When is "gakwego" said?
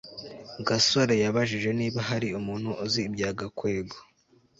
3.39-3.95